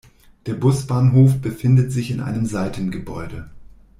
Der 0.47 0.55
Busbahnhof 0.55 1.37
befindet 1.41 1.91
sich 1.91 2.09
in 2.09 2.21
einem 2.21 2.47
Seitengebäude. 2.47 3.51